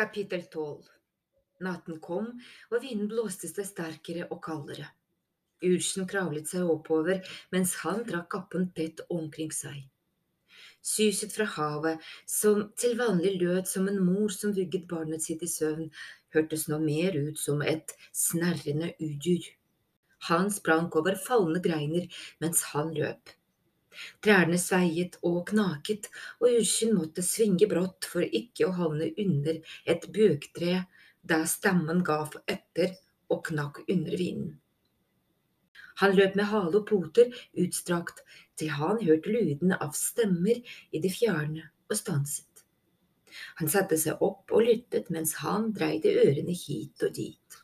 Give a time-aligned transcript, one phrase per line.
[0.00, 0.86] Kapittel 12
[1.60, 2.28] Natten kom,
[2.72, 4.86] og vinden blåste seg sterkere og kaldere.
[5.60, 7.20] Ursen kravlet seg oppover
[7.52, 9.82] mens han drakk kappen tett omkring seg.
[10.80, 15.50] Syset fra havet, som til vanlig lød som en mor som vugget barnet sitt i
[15.52, 15.90] søvn,
[16.32, 19.52] hørtes nå mer ut som et snerrende udyr.
[20.30, 22.08] Han sprang over falne greiner
[22.40, 23.36] mens han løp.
[24.24, 26.08] Trærne sveiet og knaket,
[26.40, 29.60] og Urkin måtte svinge brått for ikke å havne under
[29.94, 30.84] et bøktre
[31.22, 32.96] der stammen gav etter
[33.30, 34.58] og knakk under vinden.
[36.00, 38.22] Han løp med hale og poter utstrakt
[38.58, 42.46] til han hørte lyden av stemmer i det fjerne og stanset.
[43.60, 47.59] Han satte seg opp og lyttet mens han dreide ørene hit og dit.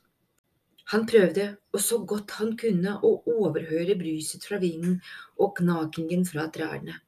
[0.92, 5.00] Han prøvde, og så godt han kunne, å overhøre bryset fra vinden
[5.42, 7.00] og knakingen fra trærne.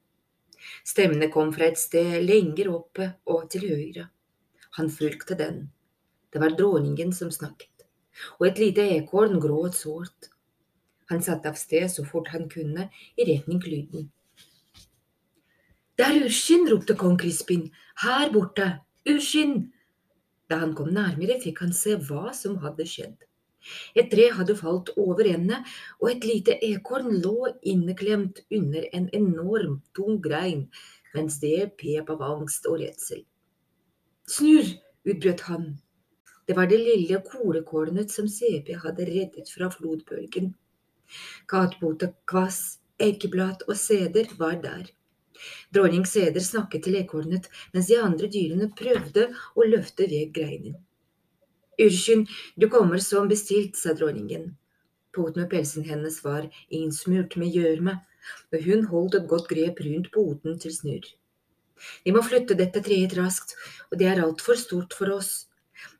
[0.83, 4.09] Stemmene kom fra et sted lenger oppe og til høyre.
[4.75, 5.69] Han fulgte den.
[6.29, 7.87] Det var dronningen som snakket,
[8.37, 10.29] og et lite ekorn gråt sårt.
[11.09, 14.11] Han satte av sted så fort han kunne, i retning lyden.
[15.97, 16.67] er Urskin!
[16.69, 17.71] ropte kong Crispin.
[18.03, 18.81] Her borte!
[19.07, 19.71] Urskin!
[20.49, 23.28] Da han kom nærmere, fikk han se hva som hadde skjedd.
[23.95, 25.59] Et tre hadde falt over ende,
[26.01, 30.67] og et lite ekorn lå inneklemt under en enormt tung grein,
[31.13, 33.25] mens det pep av angst og redsel.
[34.29, 34.75] Snurr!
[35.09, 35.69] utbrøt han.
[36.45, 40.53] Det var det lille kolekornet som CP hadde reddet fra flodbølgen.
[41.49, 44.89] Katpote, kvass, eikeblad og seder var der.
[45.73, 50.75] Dronning Seder snakket til ekornet mens de andre dyrene prøvde å løfte ved greinen.
[51.79, 54.49] Unnskyld, du kommer som bestilt, sa dronningen.
[55.15, 57.95] Poten med pelsen hennes var innsmurt med gjørme,
[58.51, 61.07] og hun holdt et godt grep rundt poten til Snurr.
[62.03, 63.55] Vi må flytte dette treet raskt,
[63.91, 65.47] og det er altfor stort for oss.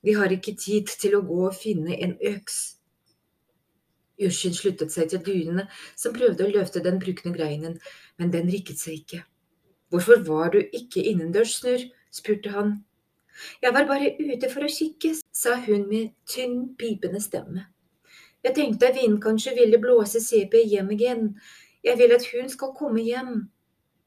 [0.03, 2.59] Vi har ikke tid til å gå og finne en øks.
[4.19, 7.79] Urskin sluttet seg til dyrene, som prøvde å løfte den brukne greinen,
[8.19, 9.23] men den rikket seg ikke.
[9.89, 11.87] Hvorfor var du ikke innendørs, Snurr?
[12.11, 12.79] spurte han.
[13.61, 17.67] Jeg var bare ute for å kikke, sa hun med tynn, pipende stemme.
[18.43, 21.23] Jeg tenkte at vinden kanskje ville blåse CP hjem igjen.
[21.83, 23.49] Jeg vil at hun skal komme hjem.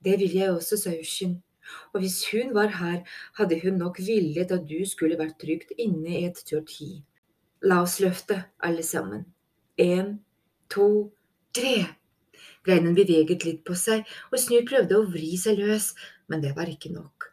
[0.05, 1.41] Det vil jeg også, sa Ushin.
[1.93, 3.03] Og hvis hun var her,
[3.39, 7.03] hadde hun nok villet at du skulle vært trygt inne i et tørt hi.
[7.63, 9.27] La oss løfte, alle sammen.
[9.79, 10.17] En,
[10.73, 10.89] to,
[11.55, 11.77] tre.
[12.67, 15.93] Greinen beveget litt på seg, og Snur prøvde å vri seg løs,
[16.31, 17.32] men det var ikke nok.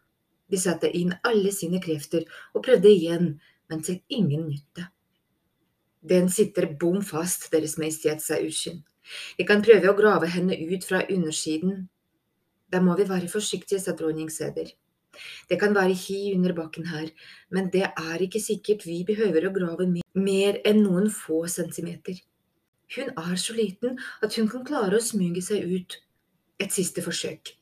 [0.49, 3.35] De satte inn alle sine krefter og prøvde igjen,
[3.69, 4.89] men til ingen nytte.
[6.01, 8.83] Den sitter bom fast, Deres Majestet, sa Ushin.
[9.37, 11.89] Vi kan prøve å grave henne ut fra undersiden.
[12.71, 14.71] Da må vi være forsiktige, sa dronning Sæder.
[15.49, 17.09] Det kan være hi under bakken her,
[17.51, 22.21] men det er ikke sikkert vi behøver å grave mer enn noen få centimeter.
[22.95, 25.97] Hun er så liten at hun kan klare å smyge seg ut.
[26.59, 27.59] Et siste forsøk.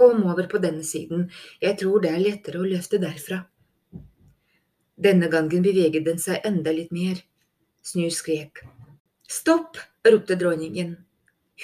[0.00, 1.26] Kom over på denne siden,
[1.60, 3.42] jeg tror det er lettere å løfte derfra.
[4.96, 7.18] Denne gangen beveget den seg enda litt mer.
[7.84, 8.62] Snur skrek.
[9.28, 9.76] Stopp!
[10.08, 10.94] ropte dronningen.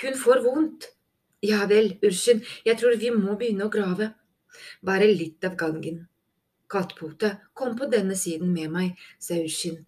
[0.03, 0.89] Hun får vondt.
[1.41, 4.11] Ja vel, Ursken, jeg tror vi må begynne å grave.
[4.85, 6.03] Bare litt av gangen.
[6.69, 9.79] Kattpote, kom på denne siden med meg, sa Urskin.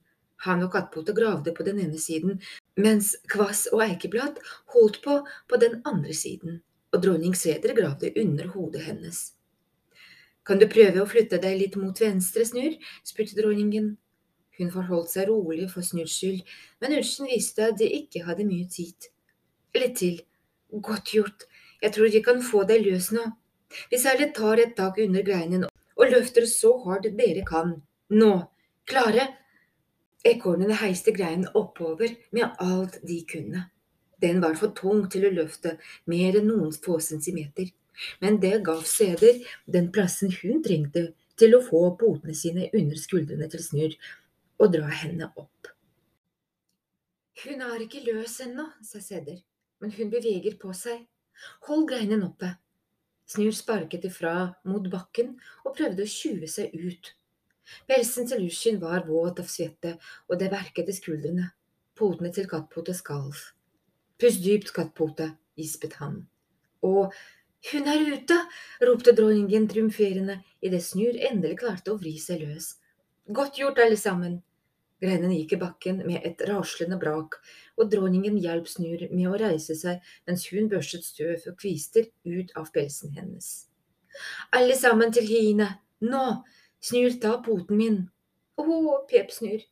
[0.47, 2.41] Han og Kattpote gravde på den ene siden,
[2.81, 4.41] mens Kvass og Eikeblad
[4.72, 5.19] holdt på
[5.53, 6.62] på den andre siden
[6.93, 9.32] og dronning Seder gravde under hodet hennes.
[10.47, 12.78] Kan du prøve å flytte deg litt mot venstre, Snurr?
[13.04, 13.97] spurte dronningen.
[14.59, 16.41] Hun forholdt seg rolig for Snurrs skyld,
[16.81, 19.10] men Ursen visste at de ikke hadde mye tid.
[19.76, 20.22] Litt til.
[20.69, 21.44] Godt gjort,
[21.82, 23.22] jeg tror de kan få deg løs nå.
[23.88, 27.76] Hvis alle tar et tak under greinen og løfter så hardt dere kan.
[28.12, 28.32] Nå,
[28.88, 29.28] klare?
[30.26, 33.69] Ekornene heiste greinen oppover med alt de kunne.
[34.23, 35.76] Den var for tung til å løfte
[36.11, 37.70] mer enn noen få centimeter,
[38.23, 43.49] men det gav Seder den plassen hun trengte til å få potene sine under skuldrene
[43.50, 43.99] til Snurr
[44.59, 45.70] og dra henne opp.
[47.44, 49.38] Hun er ikke løs ennå, sa Seder,
[49.79, 51.05] men hun beveger på seg.
[51.69, 52.56] Hold greinen oppe.
[53.29, 54.35] Snurr sparket ifra
[54.67, 57.12] mot bakken og prøvde å tjue seg ut.
[57.87, 59.94] Pelsen til Lushin var våt av svette,
[60.26, 61.50] og det verket i skuldrene.
[61.99, 63.37] Potene til Kattpote skalv.
[64.19, 66.25] Pust dypt, kattpote, gispet han.
[66.82, 67.15] Og
[67.70, 68.37] hun er ute!
[68.82, 72.73] ropte dronningen triumferende idet Snur endelig klarte å vri seg løs.
[73.35, 74.41] Godt gjort, alle sammen!
[74.99, 77.37] Greinen gikk i bakken med et raslende brak,
[77.79, 82.50] og dronningen hjalp Snur med å reise seg mens hun børstet støv og kvister ut
[82.59, 83.69] av pelsen hennes.
[84.50, 85.70] Alle sammen til hiene!
[86.03, 86.25] Nå!
[86.82, 88.03] Snur, ta poten min.
[88.59, 88.67] Å,
[89.11, 89.62] pep Snurr.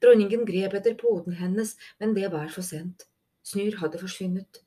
[0.00, 3.09] Dronningen grep etter poten hennes, men det var for sent.
[3.50, 4.62] Snur hadde forsvunnet.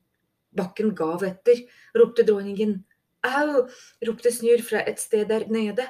[0.53, 1.63] Bakken gav etter,
[1.97, 2.81] ropte dronningen.
[3.23, 3.67] Au!
[4.05, 5.85] ropte Snur fra et sted der nede.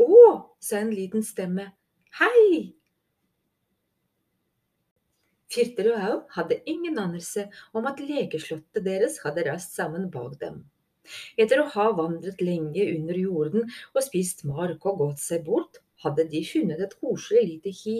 [0.00, 0.12] Å,
[0.62, 1.72] sa en liten stemme.
[2.20, 2.72] Hei!
[5.52, 10.62] Firtel og Au hadde ingen anelse om at lekeslottet deres hadde rast sammen bak dem.
[11.36, 16.24] Etter å ha vandret lenge under jorden og spist mark og gått seg bort, hadde
[16.30, 17.96] de funnet et koselig lite hi.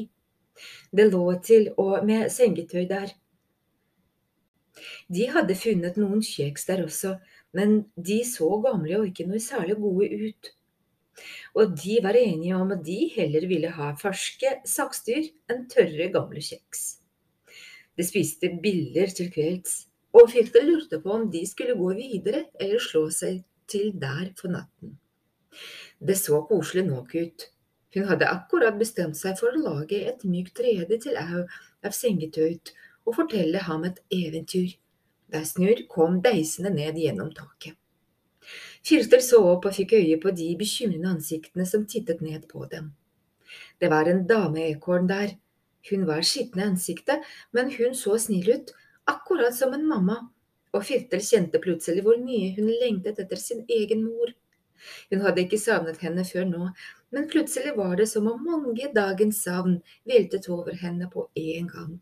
[0.93, 3.13] Det lå til og med sengetøy der.
[5.13, 7.17] De hadde funnet noen kjeks der også,
[7.57, 10.53] men de så gamle og ikke noe særlig gode ut.
[11.61, 16.41] Og de var enige om at de heller ville ha ferske saksdyr enn tørre, gamle
[16.41, 16.85] kjeks.
[17.99, 19.83] De spiste biller til kvelds,
[20.17, 24.53] og Firte lurte på om de skulle gå videre eller slå seg til der for
[24.53, 24.97] natten.
[26.01, 27.49] Det så koselig nok ut.
[27.93, 32.73] Hun hadde akkurat bestemt seg for å lage et mykt rede til Au av sengetøyt
[33.07, 34.75] og fortelle ham et eventyr,
[35.33, 37.77] der Snurr kom deisende ned gjennom taket.
[38.83, 42.91] Kirstel så opp og fikk øye på de bekymrende ansiktene som tittet ned på dem.
[43.81, 45.37] Det var en dameekorn der,
[45.91, 48.71] hun var skitten i ansiktet, men hun så snill ut,
[49.11, 50.19] akkurat som en mamma,
[50.73, 54.33] og Firtel kjente plutselig hvor mye hun lengtet etter sin egen mor.
[55.11, 56.71] Hun hadde ikke savnet henne før nå,
[57.15, 59.79] men plutselig var det som om mange dagens savn
[60.09, 61.99] veltet over henne på en gang.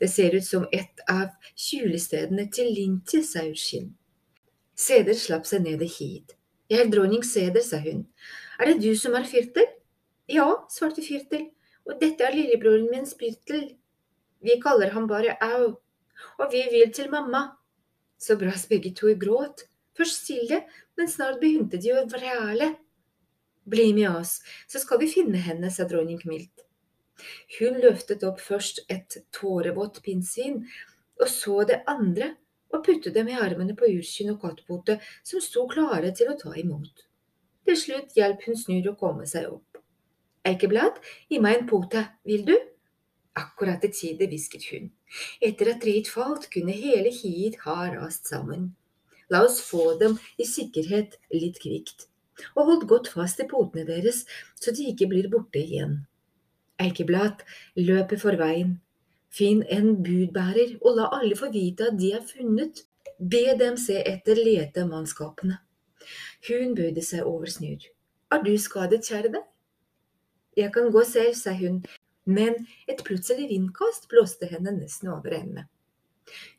[0.00, 3.92] Det ser ut som et av skjulestedene til Linti, sa Urskinn.
[4.76, 6.36] Seder slapp seg ned hit.
[6.70, 8.04] Jeg er dronning Seder, sa hun.
[8.58, 9.68] Er det du som er Firtel?
[10.28, 11.48] Ja, svarte Firtel.
[11.86, 13.68] Og dette er lillebroren min Spirtel.
[14.42, 15.76] Vi kaller ham bare Au.
[16.40, 17.56] Og vi vil til mamma.
[18.18, 19.68] Så brast begge to i gråt.
[19.96, 20.64] Først stille,
[20.96, 22.74] men snart begynte de å vræle.
[23.66, 26.65] Bli med oss, så skal vi finne henne, sa dronning mildt.
[27.58, 30.62] Hun løftet opp først et tårevått pinnsvin,
[31.20, 32.34] og så det andre,
[32.74, 36.52] og puttet dem i armene på Urkin og Kattpote, som sto klare til å ta
[36.58, 37.06] imot.
[37.66, 39.80] Til slutt hjalp hun Snurr å komme seg opp.
[40.46, 40.98] Eikeblad,
[41.30, 42.54] gi meg en pote, vil du?
[43.36, 44.90] Akkurat i tide, hvisket hun.
[45.44, 48.70] Etter at treet falt, kunne hele hiet ha rast sammen.
[49.32, 52.06] La oss få dem i sikkerhet litt kvikt,
[52.54, 54.22] og hold godt fast i potene deres
[54.60, 56.04] så de ikke blir borte igjen.
[56.82, 57.44] Eikeblad
[57.76, 58.76] løper for veien.
[59.32, 62.84] Finn en budbærer og la alle få vite at de er funnet.
[63.16, 65.58] Be dem se etter letemannskapene.
[66.48, 67.86] Hun bøyde seg over Snurr.
[68.32, 69.46] Er du skadet, kjære deg?
[70.56, 71.82] Jeg kan gå selv, sa hun,
[72.24, 75.66] men et plutselig vindkast blåste henne nesten over ende.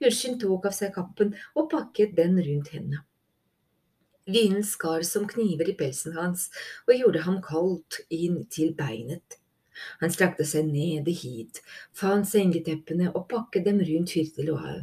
[0.02, 3.04] Urskinn tok av seg kappen og pakket den rundt henne.
[4.28, 6.48] Vinden skar som kniver i pelsen hans
[6.88, 9.40] og gjorde ham kaldt inn til beinet.
[10.02, 11.62] Han strakte seg nede hit,
[11.94, 14.16] fant sengeteppene og pakket dem rundt
[14.48, 14.80] og Au.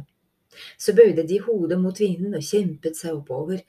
[0.79, 3.63] Så bøyde de hodet mot vinden og kjempet seg oppover,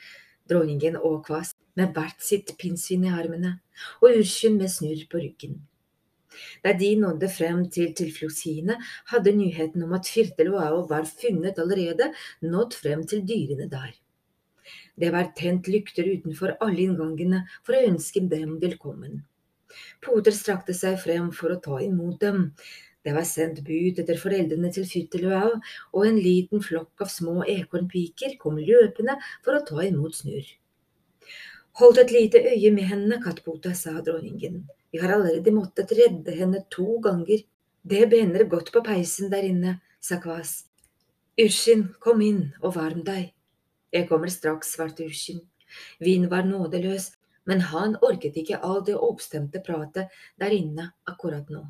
[0.49, 3.57] dronningen og Kvast med hvert sitt pinnsvin i armene
[4.01, 5.59] og Urskinn med snurr på ryggen.
[6.65, 8.77] Da de nådde frem til tilfluktshiene,
[9.13, 12.11] hadde nyheten om at Firtel og Ao var funnet allerede,
[12.43, 13.95] nådd frem til dyrene der.
[15.01, 19.23] Det var tent lykter utenfor alle inngangene for å ønske dem velkommen.
[20.05, 22.53] Poter strakte seg frem for å ta imot dem.
[23.07, 28.35] Det var sendt bud etter foreldrene til Firtel og en liten flokk av små ekornpiker
[28.41, 30.49] kom løpende for å ta imot Snurr.
[31.79, 34.63] Hold et lite øye med henne, Kattpota, sa dronningen.
[34.91, 37.43] Vi har allerede måttet redde henne to ganger.
[37.85, 40.65] Det benner godt på peisen der inne, sa Kvas.
[41.37, 43.35] Ushin, kom inn og varm deg.
[43.93, 45.43] Jeg kommer straks, svarte Ushin.
[46.01, 47.11] Vin var nådeløs,
[47.47, 51.65] men han orket ikke all det oppstemte pratet der inne akkurat nå.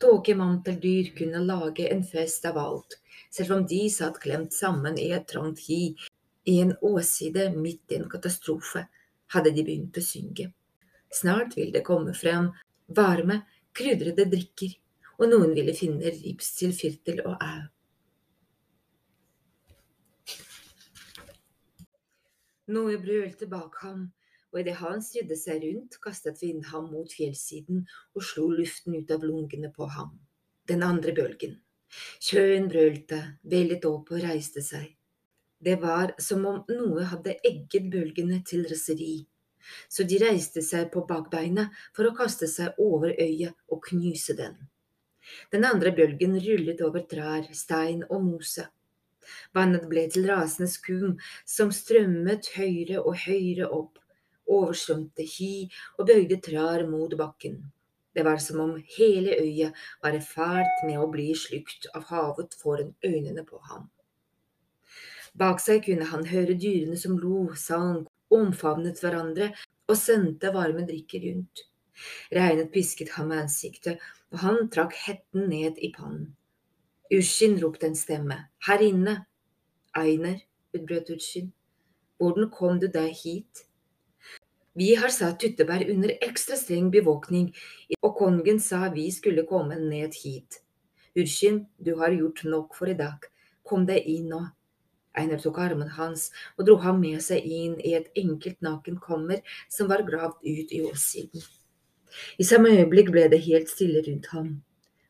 [0.00, 2.98] Tåkemanteldyr kunne lage en fest av alt,
[3.30, 5.82] selv om de satt klemt sammen i et trangt hi
[6.48, 8.86] i en åside midt i en katastrofe
[9.34, 10.48] hadde de begynt å synge.
[11.12, 12.52] Snart vil det komme frem
[12.96, 13.42] varme,
[13.76, 14.72] krydrede drikker,
[15.18, 17.66] og noen ville finne rips til firtel og au.
[22.68, 24.08] Noe brølte bak ham,
[24.52, 29.10] og idet han snudde seg rundt, kastet vinden ham mot fjellsiden og slo luften ut
[29.14, 30.14] av lungene på ham.
[30.68, 31.58] Den andre bølgen.
[32.20, 34.94] Sjøen brølte, vellet opp og reiste seg.
[35.58, 39.26] Det var som om noe hadde egget bølgene til raseri,
[39.88, 44.54] så de reiste seg på bakbeina for å kaste seg over øya og knuse den.
[45.52, 48.68] Den andre bølgen rullet over trær, stein og mose.
[49.56, 51.18] Vannet ble til rasende skum
[51.56, 53.98] som strømmet høyere og høyere opp,
[54.48, 57.60] overstrømte hi og bøyde trær mot bakken.
[58.16, 59.70] Det var som om hele øya
[60.02, 63.86] var i ferd med å bli slukt av havet foran øynene på ham.
[65.38, 69.52] Bak seg kunne han høre dyrene som lo, sang, omfavnet hverandre
[69.88, 71.68] og sendte varme drikker rundt.
[72.34, 74.02] Regnet pisket ham i ansiktet,
[74.32, 76.32] og han trakk hetten ned i pannen.
[77.14, 78.36] Ushin, ropte en stemme.
[78.66, 79.14] Her inne.
[79.96, 80.42] Einer,
[80.76, 81.52] utbrøt Ushin.
[82.18, 83.67] Hvordan kom du deg hit?
[84.78, 87.48] Vi har satt tyttebær under ekstra streng bevåkning,
[87.98, 90.60] og kongen sa vi skulle komme ned hit.
[91.18, 93.26] Urskin, du har gjort nok for i dag.
[93.66, 94.44] Kom deg inn nå.
[95.18, 99.90] Einar tok armen hans og dro ham med seg inn i et enkelt nakenkammer som
[99.90, 101.42] var gravd ut i åssiden.
[102.38, 104.52] I samme øyeblikk ble det helt stille rundt ham.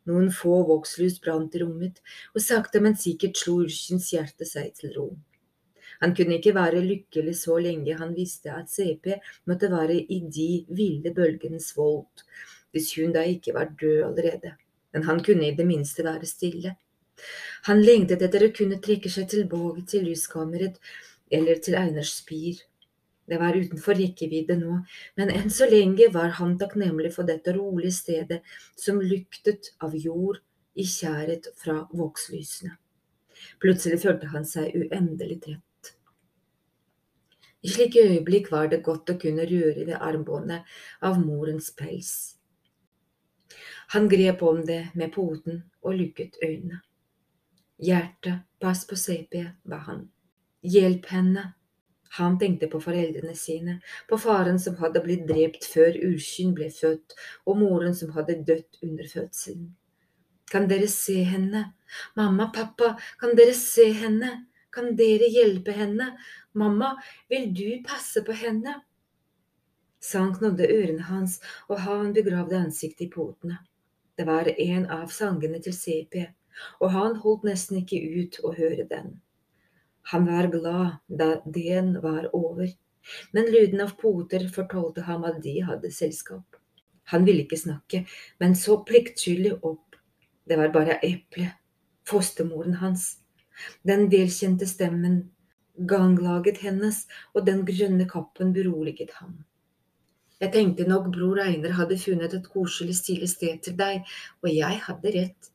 [0.09, 2.01] Noen få vokslys brant i rommet,
[2.33, 5.11] og sakte, men sikkert slo Urskins hjerte seg til ro.
[6.03, 9.17] Han kunne ikke være lykkelig så lenge han visste at CP
[9.51, 12.25] måtte være i de ville bølgenes vold,
[12.73, 14.55] hvis hun da ikke var død allerede,
[14.93, 16.77] men han kunne i det minste være stille.
[17.67, 20.79] Han lengtet etter å kunne trekke seg tilbake til lyskammeret
[21.35, 22.61] eller til Einars spir.
[23.29, 24.79] Det var utenfor rekkevidde nå,
[25.21, 28.39] men enn så lenge var han takknemlig for dette rolige stedet
[28.79, 30.39] som lyktet av jord
[30.79, 32.79] i tjæret fra vokslysene.
[33.63, 35.68] Plutselig følte han seg uendelig trett.
[37.69, 40.69] I slike øyeblikk var det godt å kunne røre ved armbåndet
[41.05, 42.13] av morens pels.
[43.93, 46.81] Han grep om det med poten og lukket øynene.
[47.85, 50.07] Hjerte, pass på CP, ba han.
[50.65, 51.45] Hjelp henne.
[52.17, 57.13] Han tenkte på foreldrene sine, på faren som hadde blitt drept før Ursyn ble født,
[57.45, 59.75] og moren som hadde dødd under fødselen.
[60.49, 61.67] Kan dere se henne?
[62.17, 64.39] Mamma, pappa, kan dere se henne?
[64.73, 66.15] Kan dere hjelpe henne?
[66.53, 66.95] Mamma,
[67.29, 68.81] vil du passe på henne?
[70.01, 73.59] Sang nådde ørene hans, og han begravde ansiktet i potene.
[74.19, 76.23] Det var en av sangene til CP
[76.81, 79.17] og han holdt nesten ikke ut å høre den.
[80.13, 82.71] Han var glad da den var over,
[83.37, 86.59] men lyden av poter fortalte ham at de hadde selskap.
[87.13, 88.05] Han ville ikke snakke,
[88.41, 89.97] men så pliktskyldig opp.
[90.49, 91.51] Det var bare Eple,
[92.09, 93.19] fostermoren hans.
[93.85, 95.23] Den velkjente stemmen,
[95.87, 97.05] ganglaget hennes
[97.35, 99.37] og den grønne kappen beroliget ham.
[100.39, 104.05] Jeg tenkte nok bror Einar hadde funnet et koselig, stilig sted til deg,
[104.43, 105.53] og jeg hadde rett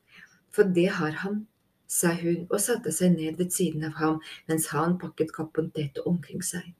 [0.53, 1.43] for det har han,
[1.87, 5.99] sa hun og satte seg ned ved siden av ham mens han pakket kappen tett
[6.05, 6.73] omkring seg.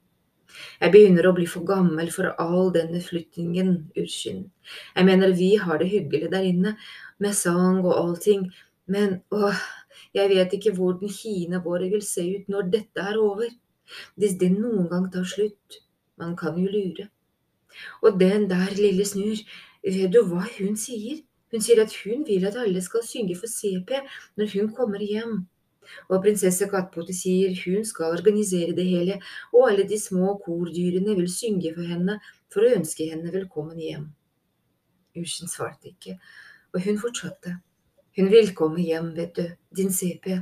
[0.78, 4.44] Jeg begynner å bli for gammel for all denne flyttingen, Urskin.
[4.94, 6.76] Jeg mener vi har det hyggelig der inne,
[7.18, 8.46] med sang og allting,
[8.86, 9.64] men åh,
[10.14, 13.50] jeg vet ikke hvordan hiene våre vil se ut når dette er over.
[14.16, 15.80] Hvis det noen gang tar slutt,
[16.20, 17.08] man kan jo lure.
[18.02, 19.40] Og den der lille snur,
[19.84, 21.22] vet du hva hun sier?
[21.52, 23.98] Hun sier at hun vil at alle skal synge for CP
[24.38, 25.44] når hun kommer hjem.
[26.08, 29.18] Og prinsesse Kattpote sier hun skal organisere det hele,
[29.52, 32.18] og alle de små kordyrene vil synge for henne
[32.52, 34.08] for å ønske henne velkommen hjem.
[35.20, 36.16] Ursen svarte ikke,
[36.74, 37.58] og hun fortsatte.
[38.16, 39.44] Hun vil komme hjem, vet du,
[39.76, 40.40] din CP.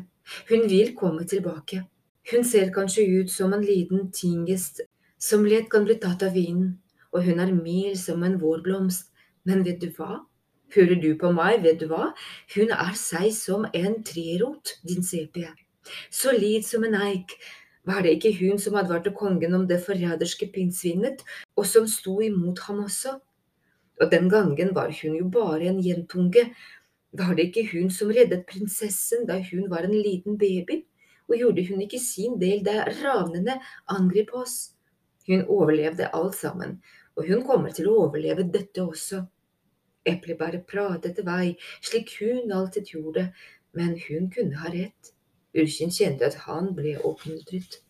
[0.48, 1.84] Hun vil komme tilbake.
[2.30, 4.82] Hun ser kanskje ut som en liten tingest
[5.18, 6.76] som lett kan bli tatt av vinden,
[7.12, 9.08] og hun er mild som en vårblomst,
[9.46, 10.20] men vet du hva?
[10.74, 12.12] Hører du på meg, vet du hva,
[12.54, 15.44] hun er seg som en trerot, din CP.
[16.10, 17.36] Solid som en eik.
[17.86, 21.24] Var det ikke hun som advarte kongen om det forræderske pinnsvinet,
[21.56, 23.16] og som sto imot ham også?
[24.00, 26.48] Og den gangen var hun jo bare en jentunge.
[27.12, 30.82] Var det ikke hun som reddet prinsessen da hun var en liten baby?
[31.28, 33.58] Og gjorde hun ikke sin del da ravnene
[33.92, 34.72] angrep oss?
[35.28, 36.78] Hun overlevde alt sammen,
[37.16, 39.22] og hun kommer til å overleve dette også.
[40.08, 41.46] Eplet bare pratet i vei,
[41.84, 43.28] slik hun alltid gjorde,
[43.76, 45.12] men hun kunne ha rett.
[45.54, 47.82] Urskin kjente at han ble oppmuntret.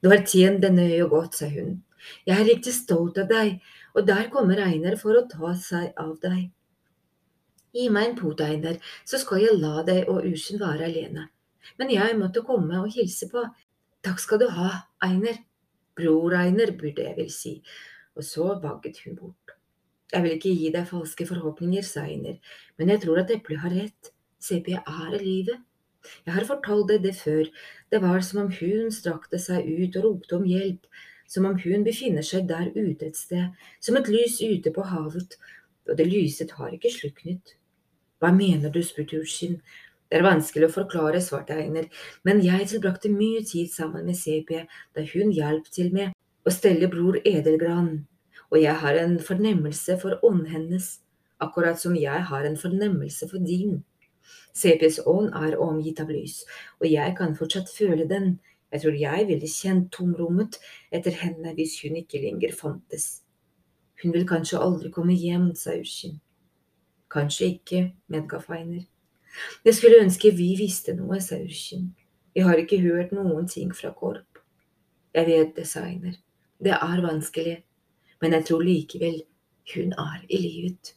[0.00, 1.82] Du har tjent denne øya godt, sa hun.
[2.26, 3.60] Jeg er riktig stolt av deg,
[3.94, 6.48] og der kommer Einar for å ta seg av deg.
[7.76, 11.28] Gi meg en pot, Einar, så skal jeg la deg og Ursen være alene.
[11.78, 13.44] Men jeg måtte komme og hilse på.
[14.02, 14.72] Takk skal du ha,
[15.06, 15.38] Einer.
[15.96, 17.58] Bror Einer, burde jeg vel si.
[18.16, 19.54] Og så vagget hun bort.
[20.10, 22.40] Jeg vil ikke gi deg falske forhåpninger, sa Einer,
[22.78, 24.10] men jeg tror at eplet har rett.
[24.40, 25.60] CP er i livet.
[26.26, 27.44] Jeg har fortalt deg det før,
[27.92, 30.86] det var som om hun strakte seg ut og ropte om hjelp,
[31.28, 33.52] som om hun befinner seg der ute et sted,
[33.84, 35.36] som et lys ute på havet,
[35.86, 37.59] og det lyset har ikke sluknet.
[38.20, 39.60] Hva mener du, spurte Urskin.
[40.10, 41.86] Det er vanskelig å forklare, svarte Einer,
[42.26, 44.64] men jeg tilbrakte mye tid sammen med CP
[44.96, 46.12] da hun hjalp til med
[46.44, 47.92] å stelle bror Edelgran,
[48.50, 50.90] og jeg har en fornemmelse for ånden hennes,
[51.40, 53.78] akkurat som jeg har en fornemmelse for din.
[54.52, 56.42] CPs ånd er omgitt av lys,
[56.82, 58.34] og jeg kan fortsatt føle den,
[58.70, 60.58] jeg tror jeg ville kjent tomrommet
[60.94, 63.22] etter henne hvis hun ikke lenger fantes.
[64.02, 66.20] Hun vil kanskje aldri komme hjem, sa Urskin.
[67.10, 68.84] Kanskje ikke, medga Feiner.
[69.64, 71.90] Jeg skulle ønske vi visste noe, sa Urskin.
[72.34, 74.38] Jeg har ikke hørt noen ting fra Korp.
[75.14, 76.14] Jeg vet det, sa Einer.
[76.60, 77.56] Det er vanskelig,
[78.22, 79.22] men jeg tror likevel
[79.74, 80.94] hun er i livet.